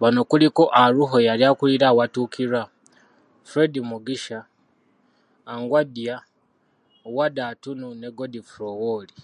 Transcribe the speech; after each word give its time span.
Bano 0.00 0.20
kuliko; 0.30 0.62
Aruho, 0.82 1.16
eyali 1.20 1.44
akulira 1.50 1.86
awatuukirwa 1.88 2.62
Fred 3.48 3.72
Mugisha, 3.90 4.38
Anguadia, 5.52 6.16
Warder 7.14 7.46
Atunu 7.52 7.88
ne 8.00 8.08
Geoffrey 8.16 8.68
Owori. 8.74 9.16